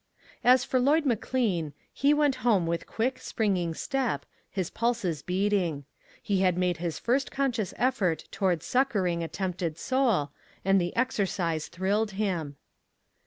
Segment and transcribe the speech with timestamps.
[0.43, 5.85] As for Lloyd McLean, he went home with quick, springing step, his pulses beating.
[6.23, 10.31] He had made his first conscious effort toward succoring a tempted soul,
[10.65, 12.55] and the exercise thrilled him.